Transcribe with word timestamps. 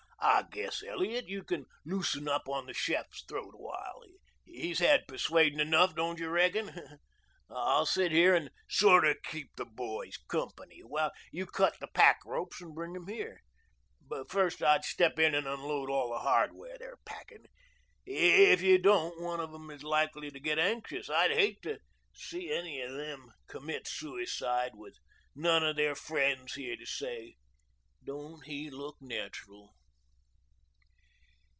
"I 0.23 0.43
guess, 0.51 0.83
Elliot, 0.83 1.27
you 1.27 1.43
can 1.43 1.65
loosen 1.83 2.27
up 2.27 2.47
on 2.47 2.67
the 2.67 2.75
chef's 2.75 3.23
throat 3.23 3.55
awhile. 3.57 4.03
He's 4.45 4.77
had 4.77 5.07
persuading 5.07 5.59
enough, 5.59 5.95
don't 5.95 6.19
you 6.19 6.29
reckon? 6.29 6.99
I'll 7.49 7.87
sit 7.87 8.11
here 8.11 8.35
and 8.35 8.51
sorter 8.69 9.15
keep 9.15 9.55
the 9.55 9.65
boys 9.65 10.17
company 10.27 10.81
while 10.83 11.11
you 11.31 11.47
cut 11.47 11.75
the 11.79 11.87
pack 11.87 12.19
ropes 12.23 12.61
and 12.61 12.75
bring 12.75 12.95
'em 12.95 13.07
here. 13.07 13.41
But 13.99 14.29
first 14.29 14.61
I'd 14.61 14.85
step 14.85 15.17
in 15.17 15.33
and 15.33 15.47
unload 15.47 15.89
all 15.89 16.09
the 16.11 16.19
hardware 16.19 16.77
they're 16.77 16.97
packing. 17.03 17.45
If 18.05 18.61
you 18.61 18.77
don't 18.77 19.19
one 19.19 19.39
of 19.39 19.51
them 19.51 19.71
is 19.71 19.83
likely 19.83 20.29
to 20.29 20.39
get 20.39 20.59
anxious. 20.59 21.09
I'd 21.09 21.31
hate 21.31 21.63
to 21.63 21.79
see 22.13 22.51
any 22.51 22.79
of 22.81 22.91
them 22.93 23.31
commit 23.47 23.87
suicide 23.87 24.73
with 24.75 24.97
none 25.33 25.63
of 25.63 25.77
their 25.77 25.95
friends 25.95 26.53
here 26.53 26.77
to 26.77 26.85
say, 26.85 27.37
'Don't 28.03 28.45
he 28.45 28.69
look 28.69 28.97
natural?'" 29.01 29.73